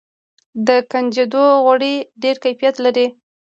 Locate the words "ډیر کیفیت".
2.23-2.75